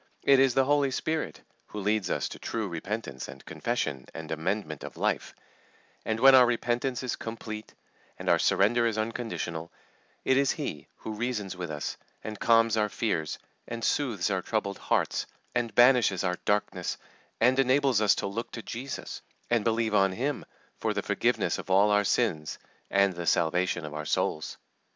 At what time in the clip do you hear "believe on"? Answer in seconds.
19.63-20.13